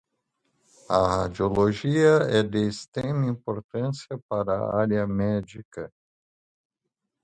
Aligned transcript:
A 0.89 0.97
radiologia 1.25 2.21
é 2.27 2.41
de 2.41 2.67
extrema 2.67 3.27
importância 3.27 4.17
para 4.27 4.51
a 4.57 4.79
área 4.81 5.05
médica 5.05 5.93